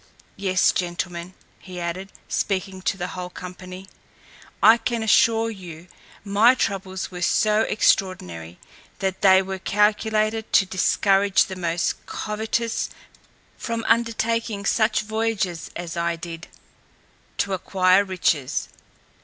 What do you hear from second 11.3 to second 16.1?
the most covetous from undertaking such voyages as